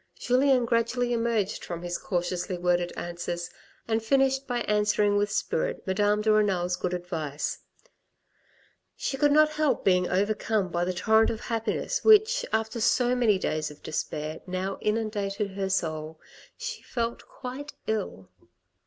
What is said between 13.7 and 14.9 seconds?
despair, now